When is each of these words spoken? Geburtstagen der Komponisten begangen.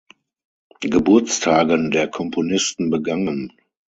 Geburtstagen 0.79 1.91
der 1.91 2.07
Komponisten 2.07 2.89
begangen. 2.89 3.53